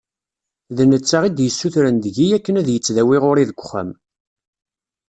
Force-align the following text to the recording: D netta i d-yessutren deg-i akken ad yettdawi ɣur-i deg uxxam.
D 0.77 0.79
netta 0.85 1.19
i 1.27 1.29
d-yessutren 1.31 1.95
deg-i 2.03 2.27
akken 2.37 2.59
ad 2.61 2.67
yettdawi 2.71 3.17
ɣur-i 3.23 3.45
deg 3.49 3.57
uxxam. 3.61 3.89